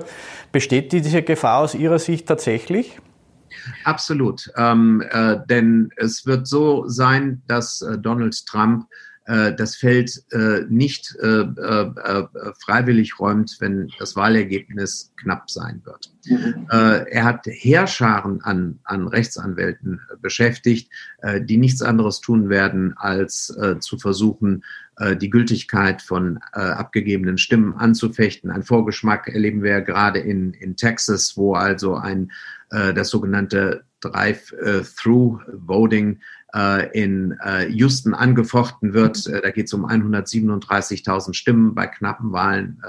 Besteht 0.51 0.91
diese 0.91 1.21
Gefahr 1.21 1.59
aus 1.59 1.75
Ihrer 1.75 1.99
Sicht 1.99 2.27
tatsächlich? 2.27 2.99
Absolut. 3.83 4.51
Ähm, 4.57 5.03
äh, 5.09 5.37
denn 5.47 5.89
es 5.97 6.25
wird 6.25 6.47
so 6.47 6.87
sein, 6.87 7.41
dass 7.47 7.81
äh, 7.81 7.97
Donald 7.97 8.45
Trump 8.45 8.85
äh, 8.85 9.12
das 9.25 9.77
Feld 9.77 10.21
äh, 10.31 10.65
nicht 10.67 11.15
äh, 11.21 11.27
äh, 11.27 12.27
freiwillig 12.59 13.19
räumt, 13.19 13.55
wenn 13.59 13.89
das 13.97 14.17
Wahlergebnis 14.17 15.13
knapp 15.15 15.49
sein 15.49 15.81
wird. 15.85 16.11
Mhm. 16.25 16.67
er 16.69 17.25
hat 17.25 17.45
Heerscharen 17.47 18.41
an, 18.43 18.79
an 18.85 19.09
Rechtsanwälten 19.09 19.99
beschäftigt, 20.21 20.89
die 21.41 21.57
nichts 21.57 21.81
anderes 21.81 22.21
tun 22.21 22.47
werden, 22.47 22.93
als 22.95 23.53
zu 23.79 23.97
versuchen, 23.97 24.63
die 25.19 25.29
Gültigkeit 25.29 26.01
von 26.01 26.37
abgegebenen 26.53 27.37
Stimmen 27.37 27.73
anzufechten. 27.73 28.51
Ein 28.51 28.63
Vorgeschmack 28.63 29.27
erleben 29.27 29.63
wir 29.63 29.81
gerade 29.81 30.19
in, 30.19 30.53
in 30.53 30.77
Texas, 30.77 31.35
wo 31.35 31.55
also 31.55 31.95
ein 31.95 32.31
das 32.69 33.09
sogenannte 33.09 33.83
Drive-Through-Voting 34.03 36.13
äh, 36.13 36.17
in 36.93 37.37
äh, 37.43 37.67
Houston 37.69 38.13
angefochten 38.13 38.93
wird. 38.93 39.25
Äh, 39.25 39.41
da 39.41 39.49
geht 39.49 39.65
es 39.65 39.73
um 39.73 39.85
137.000 39.85 41.33
Stimmen. 41.33 41.73
Bei 41.73 41.87
knappen 41.87 42.31
Wahlen 42.31 42.81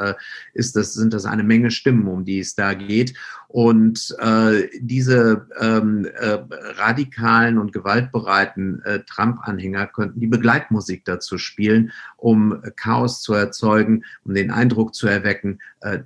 ist 0.52 0.76
das, 0.76 0.94
sind 0.94 1.14
das 1.14 1.24
eine 1.24 1.44
Menge 1.44 1.70
Stimmen, 1.70 2.06
um 2.06 2.24
die 2.24 2.40
es 2.40 2.54
da 2.54 2.74
geht. 2.74 3.14
Und 3.54 4.16
äh, 4.18 4.68
diese 4.80 5.46
ähm, 5.60 6.06
äh, 6.06 6.38
radikalen 6.76 7.56
und 7.56 7.72
gewaltbereiten 7.72 8.82
äh, 8.82 8.98
Trump-Anhänger 9.08 9.86
könnten 9.86 10.18
die 10.18 10.26
Begleitmusik 10.26 11.04
dazu 11.04 11.38
spielen, 11.38 11.92
um 12.16 12.60
Chaos 12.74 13.22
zu 13.22 13.32
erzeugen, 13.32 14.04
um 14.24 14.34
den 14.34 14.50
Eindruck 14.50 14.96
zu 14.96 15.06
erwecken, 15.06 15.60
äh, 15.82 16.00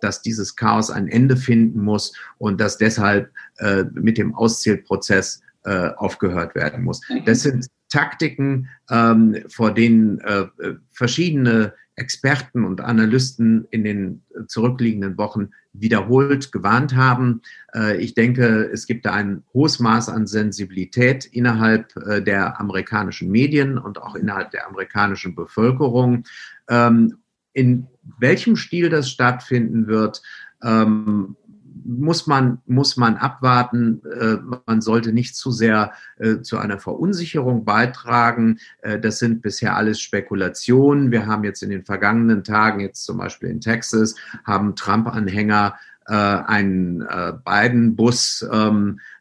dass 0.00 0.22
dieses 0.22 0.56
Chaos 0.56 0.90
ein 0.90 1.06
Ende 1.06 1.36
finden 1.36 1.82
muss 1.82 2.14
und 2.38 2.58
dass 2.58 2.78
deshalb 2.78 3.30
äh, 3.58 3.84
mit 3.92 4.16
dem 4.16 4.34
Auszählprozess 4.34 5.42
äh, 5.64 5.90
aufgehört 5.96 6.54
werden 6.54 6.84
muss. 6.84 7.00
Mhm. 7.08 7.24
Das 7.24 7.42
sind 7.42 7.66
Taktiken, 7.90 8.68
ähm, 8.90 9.36
vor 9.48 9.72
denen 9.72 10.20
äh, 10.20 10.46
verschiedene 10.90 11.74
Experten 11.96 12.64
und 12.64 12.80
Analysten 12.80 13.68
in 13.70 13.84
den 13.84 14.22
zurückliegenden 14.48 15.16
Wochen 15.16 15.50
wiederholt 15.72 16.50
gewarnt 16.50 16.96
haben. 16.96 17.42
Äh, 17.74 17.98
ich 17.98 18.14
denke, 18.14 18.68
es 18.72 18.86
gibt 18.86 19.06
da 19.06 19.12
ein 19.12 19.44
hohes 19.52 19.78
Maß 19.78 20.08
an 20.08 20.26
Sensibilität 20.26 21.24
innerhalb 21.26 21.96
äh, 21.96 22.20
der 22.20 22.60
amerikanischen 22.60 23.30
Medien 23.30 23.78
und 23.78 24.02
auch 24.02 24.16
innerhalb 24.16 24.50
der 24.50 24.66
amerikanischen 24.66 25.34
Bevölkerung. 25.34 26.24
Ähm, 26.68 27.18
in 27.52 27.86
welchem 28.18 28.56
Stil 28.56 28.88
das 28.88 29.08
stattfinden 29.08 29.86
wird, 29.86 30.20
ähm, 30.62 31.36
muss 31.84 32.26
man, 32.26 32.58
muss 32.66 32.96
man 32.96 33.16
abwarten. 33.16 34.02
Äh, 34.20 34.36
man 34.66 34.80
sollte 34.80 35.12
nicht 35.12 35.36
zu 35.36 35.50
sehr 35.50 35.92
äh, 36.18 36.40
zu 36.40 36.58
einer 36.58 36.78
Verunsicherung 36.78 37.64
beitragen. 37.64 38.58
Äh, 38.82 38.98
das 38.98 39.18
sind 39.18 39.42
bisher 39.42 39.76
alles 39.76 40.00
Spekulationen. 40.00 41.10
Wir 41.10 41.26
haben 41.26 41.44
jetzt 41.44 41.62
in 41.62 41.70
den 41.70 41.84
vergangenen 41.84 42.44
Tagen, 42.44 42.80
jetzt 42.80 43.04
zum 43.04 43.18
Beispiel 43.18 43.50
in 43.50 43.60
Texas, 43.60 44.14
haben 44.44 44.76
Trump-Anhänger 44.76 45.74
äh, 46.06 46.14
einen 46.14 47.02
äh, 47.02 47.32
Biden-Bus 47.44 48.46
ähm, 48.50 48.98
äh, 48.98 49.02
äh, 49.02 49.13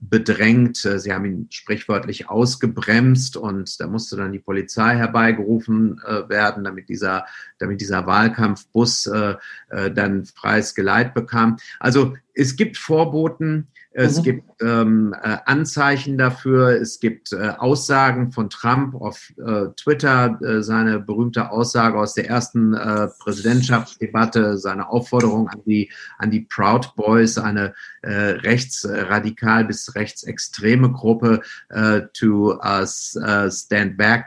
bedrängt. 0.00 0.76
Sie 0.76 1.12
haben 1.12 1.24
ihn 1.24 1.48
sprichwörtlich 1.50 2.28
ausgebremst 2.28 3.36
und 3.36 3.80
da 3.80 3.86
musste 3.86 4.16
dann 4.16 4.32
die 4.32 4.38
Polizei 4.38 4.96
herbeigerufen 4.96 6.00
äh, 6.06 6.28
werden, 6.28 6.64
damit 6.64 6.88
dieser, 6.88 7.26
damit 7.58 7.80
dieser 7.80 8.06
Wahlkampfbus 8.06 9.06
äh, 9.06 9.34
äh, 9.70 9.90
dann 9.90 10.26
freies 10.26 10.74
Geleit 10.74 11.14
bekam. 11.14 11.56
Also 11.80 12.14
es 12.36 12.56
gibt 12.56 12.76
Vorboten, 12.76 13.68
es 13.92 14.18
mhm. 14.18 14.22
gibt 14.22 14.44
ähm, 14.60 15.14
äh, 15.22 15.38
Anzeichen 15.46 16.18
dafür, 16.18 16.80
es 16.80 17.00
gibt 17.00 17.32
äh, 17.32 17.54
Aussagen 17.56 18.30
von 18.30 18.50
Trump 18.50 18.94
auf 18.94 19.32
äh, 19.38 19.68
Twitter, 19.74 20.38
äh, 20.42 20.62
seine 20.62 21.00
berühmte 21.00 21.50
Aussage 21.50 21.98
aus 21.98 22.12
der 22.12 22.28
ersten 22.28 22.74
äh, 22.74 23.08
Präsidentschaftsdebatte, 23.18 24.58
seine 24.58 24.90
Aufforderung 24.90 25.48
an 25.48 25.62
die, 25.64 25.90
an 26.18 26.30
die 26.30 26.42
Proud 26.42 26.94
Boys, 26.94 27.38
eine 27.38 27.72
äh, 28.02 28.12
rechtsradikal 28.12 29.64
bis 29.64 29.94
rechtsextreme 29.94 30.92
Gruppe, 30.92 31.40
äh, 31.70 32.02
to 32.12 32.54
uh, 32.62 32.86
stand 33.50 33.96
back. 33.96 34.26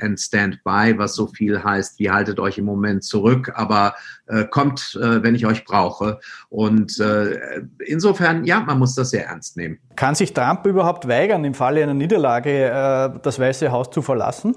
And 0.00 0.18
stand 0.18 0.62
by, 0.64 0.96
was 0.96 1.14
so 1.14 1.26
viel 1.26 1.62
heißt, 1.62 1.98
wie 1.98 2.10
haltet 2.10 2.38
euch 2.38 2.58
im 2.58 2.64
Moment 2.64 3.02
zurück, 3.02 3.52
aber 3.54 3.94
äh, 4.26 4.44
kommt, 4.44 4.98
äh, 5.00 5.22
wenn 5.22 5.34
ich 5.34 5.46
euch 5.46 5.64
brauche. 5.64 6.20
Und 6.48 6.98
äh, 7.00 7.62
insofern, 7.84 8.44
ja, 8.44 8.60
man 8.60 8.78
muss 8.78 8.94
das 8.94 9.10
sehr 9.10 9.26
ernst 9.26 9.56
nehmen. 9.56 9.78
Kann 9.96 10.14
sich 10.14 10.32
Trump 10.32 10.64
überhaupt 10.66 11.08
weigern, 11.08 11.44
im 11.44 11.54
Falle 11.54 11.82
einer 11.82 11.94
Niederlage 11.94 12.66
äh, 12.66 13.20
das 13.22 13.38
Weiße 13.38 13.72
Haus 13.72 13.90
zu 13.90 14.02
verlassen? 14.02 14.54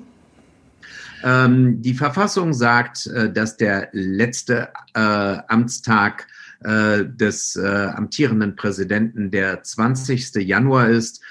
Ähm, 1.24 1.82
die 1.82 1.94
Verfassung 1.94 2.54
sagt, 2.54 3.08
äh, 3.08 3.32
dass 3.32 3.58
der 3.58 3.90
letzte 3.92 4.70
äh, 4.94 5.00
Amtstag 5.00 6.28
des 6.66 7.58
amtierenden 7.58 8.56
Präsidenten 8.56 9.32
der 9.32 9.64
20. 9.64 10.36
Januar 10.36 10.88
ist, 10.88 11.22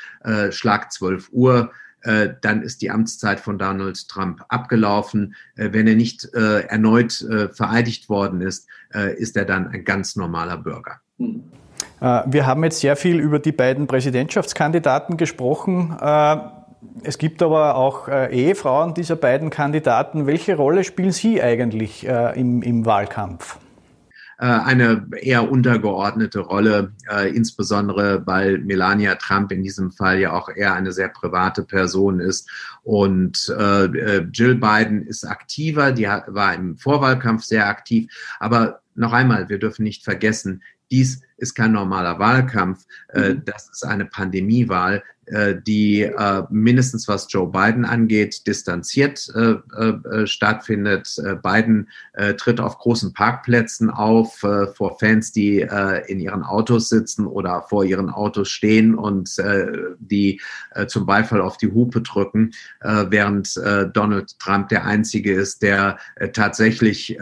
Schlag 0.50 0.92
12 0.92 1.30
Uhr. 1.32 1.72
Äh, 2.02 2.30
dann 2.40 2.62
ist 2.62 2.82
die 2.82 2.90
Amtszeit 2.90 3.40
von 3.40 3.58
Donald 3.58 4.08
Trump 4.08 4.44
abgelaufen. 4.48 5.34
Äh, 5.56 5.68
wenn 5.72 5.86
er 5.86 5.94
nicht 5.94 6.28
äh, 6.34 6.60
erneut 6.62 7.12
vereidigt 7.52 8.08
worden 8.08 8.40
ist, 8.40 8.66
ist 9.16 9.36
er 9.36 9.46
dann 9.46 9.68
ein 9.68 9.84
ganz 9.84 10.16
normaler 10.16 10.58
Bürger. 10.58 11.00
Wir 11.98 12.46
haben 12.46 12.62
jetzt 12.64 12.80
sehr 12.80 12.96
viel 12.96 13.18
über 13.18 13.38
die 13.38 13.52
beiden 13.52 13.86
Präsidentschaftskandidaten 13.86 15.16
gesprochen. 15.16 15.96
Es 17.02 17.16
gibt 17.16 17.42
aber 17.42 17.76
auch 17.76 18.08
Ehefrauen 18.08 18.92
dieser 18.92 19.16
beiden 19.16 19.48
Kandidaten. 19.48 20.26
Welche 20.26 20.56
Rolle 20.56 20.84
spielen 20.84 21.12
Sie 21.12 21.42
eigentlich 21.42 22.04
im, 22.04 22.62
im 22.62 22.84
Wahlkampf? 22.84 23.58
Äh, 24.42 24.46
eine 24.46 25.06
eher 25.20 25.48
untergeordnete 25.52 26.40
Rolle, 26.40 26.94
äh, 27.08 27.30
insbesondere 27.32 28.26
weil 28.26 28.58
Melania 28.58 29.14
Trump 29.14 29.52
in 29.52 29.62
diesem 29.62 29.92
Fall 29.92 30.18
ja 30.18 30.32
auch 30.32 30.48
eher 30.48 30.74
eine 30.74 30.90
sehr 30.90 31.10
private 31.10 31.62
Person 31.62 32.18
ist. 32.18 32.50
Und 32.82 33.54
äh, 33.56 34.18
Jill 34.32 34.56
Biden 34.56 35.06
ist 35.06 35.24
aktiver, 35.24 35.92
die 35.92 36.08
war 36.08 36.54
im 36.56 36.76
Vorwahlkampf 36.76 37.44
sehr 37.44 37.68
aktiv. 37.68 38.12
Aber 38.40 38.80
noch 38.96 39.12
einmal, 39.12 39.48
wir 39.48 39.60
dürfen 39.60 39.84
nicht 39.84 40.02
vergessen, 40.02 40.64
dies 40.90 41.22
ist 41.42 41.54
kein 41.54 41.72
normaler 41.72 42.18
Wahlkampf, 42.18 42.86
äh, 43.08 43.34
mhm. 43.34 43.44
das 43.44 43.68
ist 43.68 43.84
eine 43.84 44.06
Pandemiewahl. 44.06 45.02
Äh, 45.26 45.62
die 45.64 46.02
äh, 46.02 46.42
mindestens 46.50 47.06
was 47.06 47.28
Joe 47.30 47.48
Biden 47.48 47.84
angeht, 47.84 48.44
distanziert 48.46 49.30
stattfindet. 50.24 51.16
Biden 51.42 51.88
tritt 52.36 52.60
auf 52.60 52.78
großen 52.78 53.12
Parkplätzen 53.12 53.90
auf 53.90 54.38
vor 54.38 54.98
Fans, 54.98 55.32
die 55.32 55.66
in 56.06 56.20
ihren 56.20 56.42
Autos 56.42 56.88
sitzen 56.88 57.26
oder 57.26 57.64
vor 57.68 57.84
ihren 57.84 58.10
Autos 58.10 58.48
stehen 58.48 58.94
und 58.94 59.36
die 59.98 60.40
zum 60.86 61.06
Beifall 61.06 61.40
auf 61.40 61.56
die 61.56 61.72
Hupe 61.72 62.02
drücken, 62.02 62.52
während 62.80 63.56
Donald 63.94 64.38
Trump 64.38 64.68
der 64.68 64.84
Einzige 64.84 65.32
ist, 65.32 65.62
der 65.62 65.98
tatsächlich 66.32 67.16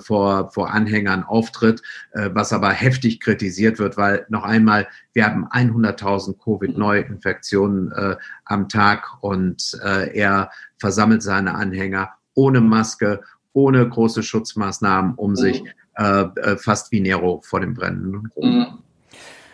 vor, 0.00 0.50
vor 0.52 0.70
Anhängern 0.70 1.24
auftritt, 1.24 1.82
was 2.12 2.52
aber 2.52 2.70
heftig 2.70 3.20
kritisiert 3.20 3.49
wird, 3.78 3.96
weil 3.96 4.26
noch 4.28 4.44
einmal, 4.44 4.86
wir 5.12 5.26
haben 5.26 5.46
100.000 5.46 6.38
Covid-Neuinfektionen 6.42 7.92
äh, 7.92 8.16
am 8.44 8.68
Tag 8.68 9.18
und 9.20 9.78
äh, 9.84 10.16
er 10.16 10.50
versammelt 10.78 11.22
seine 11.22 11.54
Anhänger 11.54 12.10
ohne 12.34 12.60
Maske, 12.60 13.20
ohne 13.52 13.88
große 13.88 14.22
Schutzmaßnahmen 14.22 15.14
um 15.14 15.36
sich, 15.36 15.62
äh, 15.96 16.22
äh 16.22 16.56
fast 16.56 16.92
wie 16.92 17.00
Nero 17.00 17.40
vor 17.44 17.60
dem 17.60 17.74
brennenden 17.74 18.30
Rom. 18.36 18.58
Mhm. 18.58 18.66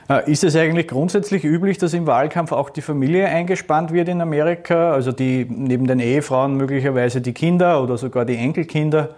Äh, 0.09 0.31
ist 0.31 0.45
es 0.45 0.55
eigentlich 0.55 0.87
grundsätzlich 0.87 1.45
üblich, 1.45 1.79
dass 1.79 1.93
im 1.93 2.07
Wahlkampf 2.07 2.53
auch 2.53 2.71
die 2.71 2.83
Familie 2.83 3.27
eingespannt 3.27 3.93
wird 3.93 4.09
in 4.09 4.21
Amerika? 4.21 4.93
Also 4.93 5.11
die 5.13 5.47
neben 5.49 5.87
den 5.87 5.99
Ehefrauen 5.99 6.57
möglicherweise 6.57 7.21
die 7.21 7.33
Kinder 7.33 7.83
oder 7.83 7.99
sogar 7.99 8.25
die 8.25 8.37
Enkelkinder? 8.37 9.17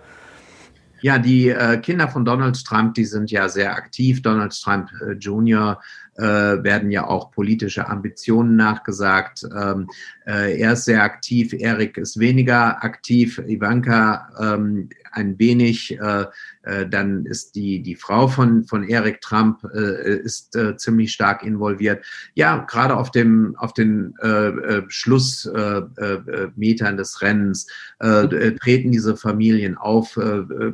Ja, 1.01 1.19
die 1.19 1.49
äh, 1.49 1.79
Kinder 1.79 2.09
von 2.09 2.25
Donald 2.25 2.65
Trump, 2.65 2.95
die 2.95 3.05
sind 3.05 3.31
ja 3.31 3.49
sehr 3.49 3.75
aktiv. 3.75 4.23
Donald 4.23 4.59
Trump 4.61 4.91
äh, 5.01 5.13
Jr. 5.13 5.81
Äh, 6.19 6.65
werden 6.65 6.91
ja 6.91 7.07
auch 7.07 7.31
politische 7.31 7.89
Ambitionen 7.89 8.57
nachgesagt. 8.57 9.47
Ähm, 9.57 9.89
äh, 10.27 10.59
er 10.59 10.73
ist 10.73 10.87
sehr 10.87 11.05
aktiv, 11.05 11.53
Erik 11.53 11.97
ist 11.97 12.19
weniger 12.19 12.83
aktiv, 12.83 13.39
Ivanka 13.47 14.29
ähm, 14.41 14.89
ein 15.13 15.39
wenig. 15.39 15.99
Äh, 15.99 16.27
äh, 16.69 16.89
dann 16.89 17.25
ist 17.25 17.55
die, 17.55 17.83
die 17.83 17.97
Frau 17.97 18.29
von, 18.29 18.65
von 18.65 18.85
Erik 18.85 19.21
Trump 19.21 19.65
äh, 19.75 20.19
ist 20.19 20.57
äh, 20.57 20.77
ziemlich 20.77 21.13
stark 21.13 21.43
involviert. 21.43 22.05
Ja, 22.35 22.65
gerade 22.69 22.97
auf 22.97 23.11
dem 23.11 23.57
auf 23.57 23.73
den 23.73 24.15
äh, 24.23 24.49
äh, 24.49 24.83
Schlussmetern 24.89 26.97
des 26.97 27.23
Rennens 27.23 27.67
treten 28.01 28.93
diese 28.93 29.17
Familien 29.17 29.77
auf 29.77 30.17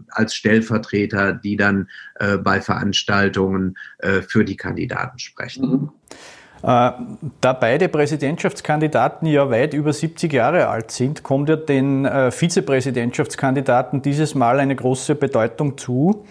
als 0.08 0.34
Stellvertreter, 0.34 1.32
die 1.32 1.56
dann 1.56 1.88
bei 2.42 2.60
Veranstaltungen 2.60 3.78
für 4.26 4.44
die 4.44 4.56
Kandidaten 4.56 5.18
sprechen. 5.18 5.70
Mhm. 5.70 5.90
Da 6.66 7.52
beide 7.52 7.88
Präsidentschaftskandidaten 7.88 9.26
ja 9.26 9.50
weit 9.50 9.74
über 9.74 9.92
70 9.92 10.32
Jahre 10.32 10.68
alt 10.68 10.90
sind, 10.90 11.22
kommt 11.22 11.48
ja 11.48 11.56
den 11.56 12.08
Vizepräsidentschaftskandidaten 12.30 14.00
dieses 14.00 14.34
Mal 14.34 14.60
eine 14.60 14.74
große 14.74 15.14
Bedeutung 15.14 15.76
zu. 15.76 16.24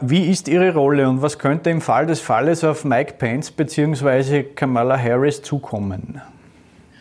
Wie 0.00 0.28
ist 0.28 0.48
Ihre 0.48 0.74
Rolle 0.74 1.08
und 1.08 1.22
was 1.22 1.38
könnte 1.38 1.70
im 1.70 1.80
Fall 1.80 2.06
des 2.06 2.20
Falles 2.20 2.64
auf 2.64 2.84
Mike 2.84 3.14
Pence 3.18 3.52
bzw. 3.52 4.42
Kamala 4.42 4.98
Harris 4.98 5.42
zukommen? 5.42 6.20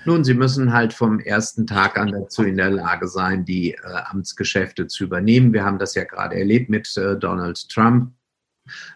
Nun, 0.05 0.23
Sie 0.23 0.33
müssen 0.33 0.73
halt 0.73 0.93
vom 0.93 1.19
ersten 1.19 1.67
Tag 1.67 1.97
an 1.97 2.11
dazu 2.11 2.43
in 2.43 2.57
der 2.57 2.71
Lage 2.71 3.07
sein, 3.07 3.45
die 3.45 3.73
äh, 3.73 3.77
Amtsgeschäfte 4.05 4.88
zu 4.88 5.03
übernehmen. 5.03 5.53
Wir 5.53 5.63
haben 5.65 5.77
das 5.77 5.93
ja 5.93 6.03
gerade 6.03 6.35
erlebt 6.35 6.69
mit 6.69 6.95
äh, 6.97 7.15
Donald 7.17 7.69
Trump 7.69 8.11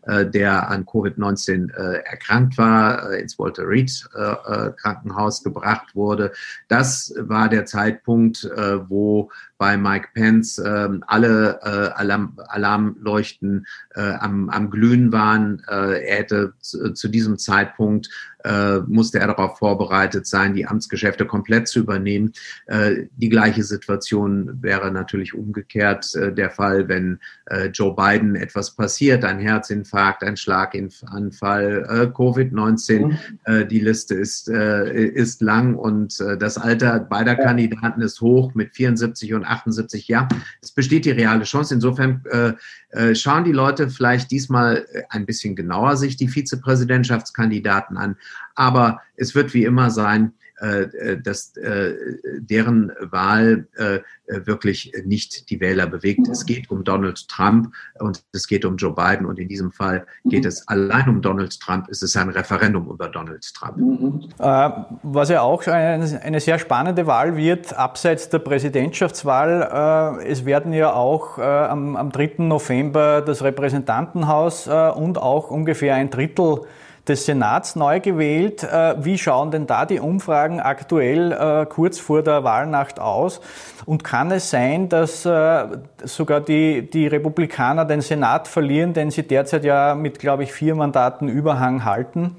äh, 0.04 0.26
der 0.26 0.70
an 0.70 0.86
Covid-19 0.86 1.74
äh, 1.74 2.04
erkrankt 2.06 2.58
war, 2.58 3.12
äh, 3.12 3.22
ins 3.22 3.38
Walter 3.40 3.68
Reed 3.68 3.84
Krankenhaus 4.78 5.44
gebracht 5.44 5.96
wurde. 5.96 6.32
Das 6.68 7.14
war 7.18 7.50
der 7.50 7.66
Zeitpunkt, 7.66 8.50
wo 8.88 9.30
bei 9.58 9.78
Mike 9.78 10.10
Pence 10.14 10.60
ähm, 10.60 11.04
alle 11.08 11.94
Alarm, 11.96 12.38
Alarmleuchten 12.48 13.66
am, 13.96 14.50
am 14.50 14.70
Glühen 14.70 15.12
waren. 15.12 15.62
er 15.68 16.18
hätte 16.18 16.54
zu, 16.60 16.94
zu 16.94 17.08
diesem 17.08 17.38
Zeitpunkt 17.38 18.10
äh, 18.44 18.80
musste 18.88 19.20
er 19.20 19.28
darauf 19.28 19.58
vorbereitet 19.58 20.28
sein, 20.28 20.54
die 20.54 20.66
Amtsgeschäfte 20.66 21.26
komplett 21.26 21.68
zu 21.68 21.80
übernehmen. 21.80 22.34
Äh, 22.68 23.08
die 23.16 23.30
gleiche 23.30 23.64
Situation 23.64 24.62
wäre 24.62 24.92
natürlich 24.92 25.34
umgekehrt 25.34 26.14
äh, 26.16 26.34
der 26.34 26.50
Fall, 26.50 26.88
wenn 26.88 27.20
äh, 27.46 27.68
Joe 27.68 27.96
Biden 27.96 28.36
etwas 28.36 28.72
passiert, 28.76 29.24
ein 29.26 29.40
Herzinfarkt, 29.40 30.24
ein 30.24 30.38
Schlaganfall, 30.38 31.86
äh, 31.90 32.06
Covid-19. 32.08 33.06
Mhm. 33.06 33.18
Äh, 33.46 33.66
die 33.66 33.80
Liste 33.80 34.16
ist, 34.16 34.48
ist 34.48 35.42
lang 35.42 35.76
und 35.76 36.20
das 36.40 36.58
Alter 36.58 37.00
beider 37.00 37.36
Kandidaten 37.36 38.02
ist 38.02 38.22
hoch 38.22 38.54
mit 38.54 38.76
74 38.76 39.34
und 39.34 39.46
78 39.46 40.08
Jahren. 40.08 40.28
Es 40.62 40.72
besteht 40.72 41.06
die 41.06 41.12
reale 41.12 41.44
Chance. 41.44 41.74
Insofern 41.74 42.24
schauen 43.14 43.44
die 43.44 43.52
Leute 43.52 43.90
vielleicht 43.90 44.30
diesmal 44.32 44.86
ein 45.10 45.26
bisschen 45.26 45.56
genauer 45.56 45.98
sich 45.98 46.16
die 46.16 46.28
Vizepräsidentschaftskandidaten 46.28 47.98
an. 47.98 48.18
Aber 48.56 49.02
es 49.16 49.34
wird 49.34 49.54
wie 49.54 49.64
immer 49.64 49.90
sein, 49.90 50.28
äh, 50.28 50.43
äh, 50.43 50.43
dass 51.24 51.56
äh, 51.58 51.94
deren 52.40 52.92
Wahl 53.00 53.68
wirklich 54.28 54.94
nicht 55.04 55.50
die 55.50 55.60
Wähler 55.60 55.88
bewegt. 55.88 56.28
Es 56.30 56.46
geht 56.46 56.70
um 56.72 56.84
Donald 56.84 57.28
Trump 57.28 57.74
und 58.00 58.24
es 58.32 58.48
geht 58.48 58.64
um 58.64 58.78
Joe 58.78 58.94
Biden 58.94 59.26
und 59.26 59.40
in 59.40 59.48
diesem 59.48 59.72
Fall 59.72 60.06
geht 60.26 60.46
es 60.46 60.68
allein 60.68 61.10
um 61.10 61.22
Donald 61.22 61.60
Trump. 61.60 61.88
Es 61.90 62.02
ist 62.02 62.16
ein 62.16 62.30
Referendum 62.30 62.90
über 62.90 63.10
Donald 63.10 63.44
Trump. 63.54 63.78
Was 65.04 65.30
ja 65.30 65.42
auch 65.42 65.66
eine 65.68 66.40
sehr 66.40 66.60
spannende 66.60 67.08
Wahl 67.08 67.36
wird, 67.36 67.74
abseits 67.74 68.30
der 68.30 68.40
Präsidentschaftswahl. 68.40 70.22
Es 70.26 70.46
werden 70.46 70.74
ja 70.74 70.94
auch 70.94 71.38
am 71.38 72.12
3. 72.12 72.36
November 72.38 73.22
das 73.22 73.44
Repräsentantenhaus 73.44 74.68
und 74.68 75.18
auch 75.18 75.52
ungefähr 75.52 75.96
ein 75.96 76.10
Drittel 76.10 76.62
des 77.08 77.26
Senats 77.26 77.76
neu 77.76 78.00
gewählt. 78.00 78.64
Äh, 78.64 79.04
wie 79.04 79.18
schauen 79.18 79.52
denn 79.52 79.68
da 79.68 79.86
die 79.86 80.00
Umfragen 80.00 80.60
aktuell 80.60 81.32
äh, 81.32 81.66
kurz 81.66 82.00
vor 82.00 82.24
der 82.24 82.44
Wahlnacht 82.44 83.00
aus? 83.00 83.42
Und 83.86 84.04
kann 84.04 84.32
es 84.32 84.50
sein, 84.50 84.88
dass 84.88 85.26
äh, 85.26 85.66
sogar 86.04 86.40
die, 86.40 86.90
die 86.90 87.08
Republikaner 87.08 87.86
den 87.86 88.02
Senat 88.02 88.48
verlieren, 88.48 88.94
den 88.94 89.12
sie 89.12 89.24
derzeit 89.24 89.66
ja 89.66 89.96
mit, 89.96 90.20
glaube 90.20 90.44
ich, 90.44 90.54
vier 90.54 90.76
Mandaten 90.76 91.28
Überhang 91.28 91.84
halten? 91.84 92.38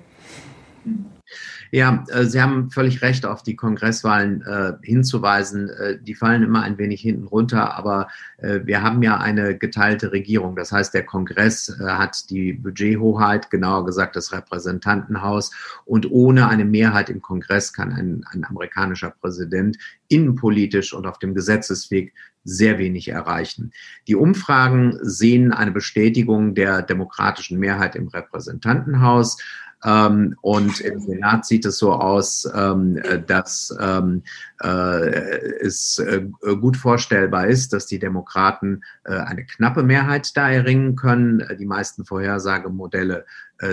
Ja, 1.75 2.04
äh, 2.07 2.26
Sie 2.26 2.40
haben 2.40 2.71
völlig 2.71 3.02
recht, 3.02 3.26
auf 3.26 3.43
die 3.43 3.57
Kongresswahlen 3.57 4.43
äh, 4.43 4.75
hinzuweisen. 4.83 5.71
Äh, 5.71 5.99
die 6.00 6.14
fallen 6.14 6.45
immer 6.45 6.62
ein 6.62 6.78
wenig 6.78 7.00
hinten 7.00 7.26
runter, 7.26 7.76
aber 7.76 8.07
äh, 8.38 8.61
wir 8.62 8.85
haben 8.85 9.02
ja 9.02 9.16
eine 9.16 9.59
geteilte 9.59 10.12
Regierung. 10.12 10.54
Das 10.54 10.71
heißt, 10.71 10.95
der 10.95 11.04
Kongress 11.04 11.76
hat 11.81 12.31
die 12.31 12.52
Budgethoheit, 12.52 13.50
genauer 13.50 13.87
gesagt 13.87 14.14
das 14.14 14.33
Repräsentantenhaus. 14.33 15.50
Und 15.85 16.09
ohne 16.12 16.47
eine 16.47 16.64
Mehrheit 16.64 17.11
im 17.11 17.21
Kongress 17.21 17.73
kann 17.73 17.93
ein, 17.93 18.25
ein 18.31 18.45
amerikanischer 18.45 19.11
Präsident 19.11 19.76
innenpolitisch 20.07 20.95
und 20.95 21.07
auf 21.07 21.19
dem 21.19 21.35
Gesetzesweg 21.35 22.14
sehr 22.45 22.78
wenig 22.78 23.09
erreichen. 23.09 23.73
Die 24.07 24.14
Umfragen 24.14 24.97
sehen 25.02 25.50
eine 25.50 25.73
Bestätigung 25.73 26.54
der 26.54 26.83
demokratischen 26.83 27.59
Mehrheit 27.59 27.97
im 27.97 28.07
Repräsentantenhaus. 28.07 29.38
Ähm, 29.85 30.37
und 30.41 30.81
im 30.81 31.00
Senat 31.00 31.45
sieht 31.45 31.67
es 31.67 31.79
so 31.79 31.93
aus, 31.93 32.49
ähm, 32.55 33.00
dass 33.26 33.76
ähm, 33.81 34.23
äh, 34.62 35.59
es 35.61 35.99
äh, 35.99 36.23
gut 36.61 36.76
vorstellbar 36.76 37.47
ist, 37.47 37.73
dass 37.73 37.87
die 37.87 37.99
Demokraten 37.99 38.83
äh, 39.05 39.14
eine 39.14 39.44
knappe 39.44 39.83
Mehrheit 39.83 40.37
da 40.37 40.51
erringen 40.51 40.97
können. 40.97 41.47
Die 41.59 41.66
meisten 41.66 42.05
Vorhersagemodelle 42.05 43.27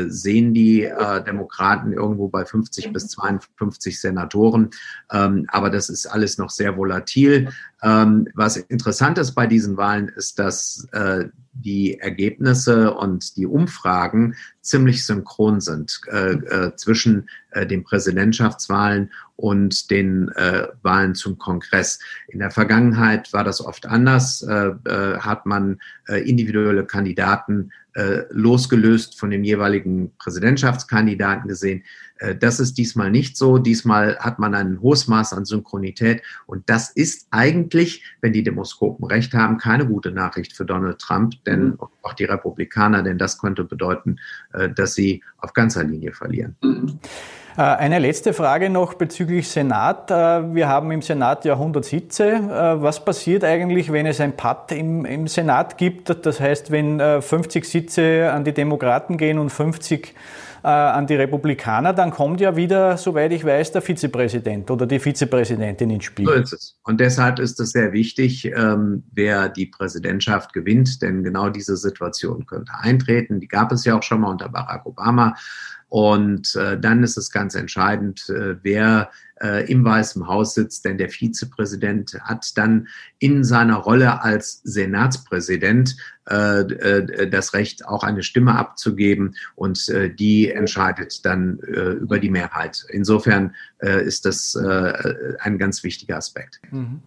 sehen 0.08 0.54
die 0.54 0.84
äh, 0.84 1.24
Demokraten 1.24 1.94
irgendwo 1.94 2.28
bei 2.28 2.46
50 2.46 2.94
bis 2.94 3.08
52 3.08 4.00
Senatoren. 4.00 4.70
Ähm, 5.12 5.46
aber 5.50 5.70
das 5.70 5.90
ist 5.90 6.06
alles 6.06 6.38
noch 6.38 6.50
sehr 6.50 6.78
volatil. 6.78 7.50
Ähm, 7.84 8.28
was 8.36 8.58
interessant 8.58 9.18
ist 9.18 9.34
bei 9.34 9.48
diesen 9.48 9.78
Wahlen, 9.78 10.10
ist, 10.10 10.40
dass 10.40 10.88
äh, 10.92 11.26
die 11.54 12.00
Ergebnisse 12.00 12.94
und 12.94 13.36
die 13.38 13.46
Umfragen 13.46 14.36
ziemlich 14.62 15.06
synchron 15.06 15.60
sind 15.62 16.00
äh, 16.08 16.34
äh, 16.34 16.76
zwischen 16.76 17.28
äh, 17.52 17.66
den 17.66 17.84
Präsidentschaftswahlen 17.84 19.12
und 19.42 19.90
den 19.90 20.30
äh, 20.36 20.68
Wahlen 20.84 21.16
zum 21.16 21.38
Kongress. 21.38 22.00
In 22.28 22.40
der 22.40 22.52
Vergangenheit 22.52 23.34
war 23.34 23.44
das 23.44 23.60
oft 23.60 23.88
anders, 23.88 24.44
äh, 24.44 24.68
äh, 24.86 25.18
hat 25.18 25.46
man 25.46 25.80
äh, 26.08 26.22
individuelle 26.30 26.86
Kandidaten 26.86 27.72
äh, 27.94 28.22
losgelöst 28.30 29.20
von 29.20 29.32
dem 29.32 29.44
jeweiligen 29.44 30.16
Präsidentschaftskandidaten 30.18 31.50
gesehen. 31.50 31.84
Das 32.40 32.60
ist 32.60 32.78
diesmal 32.78 33.10
nicht 33.10 33.36
so. 33.36 33.58
Diesmal 33.58 34.16
hat 34.20 34.38
man 34.38 34.54
ein 34.54 34.80
hohes 34.80 35.08
Maß 35.08 35.34
an 35.34 35.44
Synchronität 35.44 36.22
und 36.46 36.70
das 36.70 36.92
ist 36.92 37.26
eigentlich, 37.32 38.04
wenn 38.22 38.32
die 38.32 38.44
Demoskopen 38.44 39.08
recht 39.08 39.34
haben, 39.34 39.58
keine 39.58 39.88
gute 39.88 40.12
Nachricht 40.12 40.56
für 40.56 40.64
Donald 40.64 41.00
Trump, 41.00 41.34
denn 41.46 41.70
mhm. 41.70 41.80
auch 42.04 42.14
die 42.14 42.26
Republikaner, 42.26 43.02
denn 43.02 43.18
das 43.18 43.40
könnte 43.40 43.64
bedeuten, 43.64 44.18
dass 44.76 44.94
sie 44.94 45.24
auf 45.40 45.54
ganzer 45.54 45.84
Linie 45.84 46.14
verlieren. 46.14 46.56
Mhm. 46.62 47.00
Äh, 47.58 47.62
eine 47.62 48.00
letzte 48.00 48.34
Frage 48.34 48.70
noch 48.70 48.94
bezüglich 48.94 49.50
Senat. 49.50 50.10
Äh, 50.10 50.54
wir 50.54 50.68
haben 50.68 50.92
im 50.92 51.02
Senat 51.02 51.44
ja 51.46 51.54
100 51.54 51.84
Sitze. 51.84 52.30
Äh, 52.30 52.82
was 52.82 53.04
passiert 53.04 53.44
eigentlich, 53.44 53.92
wenn 53.92 54.06
es 54.06 54.22
ein 54.22 54.38
Patt 54.38 54.72
im, 54.72 55.06
im 55.06 55.28
Senat 55.28 55.78
gibt? 55.78 56.26
Das 56.26 56.40
heißt, 56.40 56.72
wenn 56.72 57.00
50 57.00 57.66
Sitze 57.66 58.32
an 58.32 58.44
die 58.44 58.54
Demokraten 58.54 59.18
gehen 59.18 59.40
und 59.40 59.50
50 59.50 60.14
an 60.64 61.08
die 61.08 61.16
Republikaner, 61.16 61.92
dann 61.92 62.12
kommt 62.12 62.40
ja 62.40 62.56
wieder, 62.56 62.96
soweit 62.96 63.32
ich 63.32 63.44
weiß, 63.44 63.72
der 63.72 63.82
Vizepräsident 63.82 64.70
oder 64.70 64.86
die 64.86 65.00
Vizepräsidentin 65.00 65.90
ins 65.90 66.04
Spiel. 66.04 66.28
So 66.28 66.34
ist 66.34 66.54
es. 66.54 66.80
Und 66.84 67.00
deshalb 67.00 67.40
ist 67.40 67.60
es 67.60 67.72
sehr 67.72 67.94
wichtig, 67.94 68.46
ähm, 68.46 69.02
wer 69.12 69.50
die 69.50 69.66
Präsidentschaft 69.66 70.54
gewinnt, 70.54 71.02
denn 71.02 71.24
genau 71.24 71.50
diese 71.50 71.78
Situation 71.78 72.46
könnte 72.46 72.74
eintreten. 72.80 73.40
Die 73.40 73.48
gab 73.48 73.72
es 73.72 73.86
ja 73.86 73.98
auch 73.98 74.04
schon 74.04 74.22
mal 74.22 74.30
unter 74.30 74.50
Barack 74.50 74.86
Obama. 74.86 75.34
Und 75.92 76.56
äh, 76.56 76.80
dann 76.80 77.04
ist 77.04 77.18
es 77.18 77.32
ganz 77.32 77.54
entscheidend, 77.54 78.30
äh, 78.30 78.56
wer 78.64 79.12
äh, 79.42 79.70
im 79.70 79.84
Weißen 79.84 80.26
Haus 80.26 80.54
sitzt, 80.54 80.86
denn 80.86 80.98
der 80.98 81.10
Vizepräsident 81.10 82.18
hat 82.24 82.58
dann 82.58 82.88
in 83.20 83.44
seiner 83.44 83.76
Rolle 83.76 84.24
als 84.24 84.62
Senatspräsident 84.64 85.98
äh, 86.30 86.62
äh, 86.62 87.30
das 87.30 87.54
Recht, 87.54 87.86
auch 87.86 88.04
eine 88.06 88.24
Stimme 88.24 88.56
abzugeben 88.56 89.36
und 89.56 89.90
äh, 89.90 90.10
die 90.10 90.50
entscheidet 90.50 91.26
dann 91.26 91.60
äh, 91.60 91.90
über 91.92 92.20
die 92.20 92.30
Mehrheit. 92.30 92.86
Insofern 92.88 93.54
äh, 93.80 94.02
ist 94.02 94.24
das 94.24 94.56
äh, 94.56 95.36
ein 95.40 95.58
ganz 95.58 95.84
wichtiger 95.84 96.16
Aspekt. 96.16 96.62
Mhm. 96.72 97.02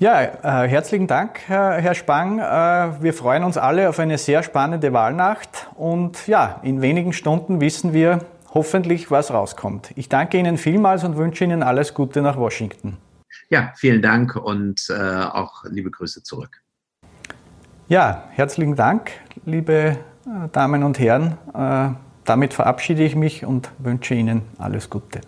Ja, 0.00 0.22
äh, 0.22 0.68
herzlichen 0.68 1.06
Dank, 1.06 1.38
Herr, 1.46 1.74
Herr 1.74 1.94
Spang. 1.94 2.40
Äh, 2.40 3.02
wir 3.02 3.14
freuen 3.14 3.44
uns 3.44 3.56
alle 3.56 3.88
auf 3.88 4.00
eine 4.00 4.18
sehr 4.18 4.42
spannende 4.42 4.92
Wahlnacht 4.92 5.68
und 5.76 6.26
ja, 6.26 6.58
in 6.64 6.82
wenigen 6.82 7.12
Stunden 7.12 7.60
wissen 7.60 7.92
wir 7.92 8.18
hoffentlich, 8.52 9.12
was 9.12 9.32
rauskommt. 9.32 9.92
Ich 9.94 10.08
danke 10.08 10.36
Ihnen 10.36 10.58
vielmals 10.58 11.04
und 11.04 11.16
wünsche 11.16 11.44
Ihnen 11.44 11.62
alles 11.62 11.94
Gute 11.94 12.22
nach 12.22 12.36
Washington. 12.36 12.96
Ja, 13.50 13.72
vielen 13.76 14.02
Dank 14.02 14.34
und 14.34 14.88
äh, 14.90 14.94
auch 14.94 15.64
liebe 15.70 15.92
Grüße 15.92 16.24
zurück. 16.24 16.60
Ja, 17.86 18.24
herzlichen 18.30 18.74
Dank, 18.74 19.12
liebe 19.44 19.74
äh, 19.74 19.96
Damen 20.50 20.82
und 20.82 20.98
Herren. 20.98 21.38
Äh, 21.54 21.90
damit 22.24 22.52
verabschiede 22.52 23.04
ich 23.04 23.14
mich 23.14 23.44
und 23.44 23.70
wünsche 23.78 24.14
Ihnen 24.14 24.42
alles 24.58 24.90
Gute. 24.90 25.20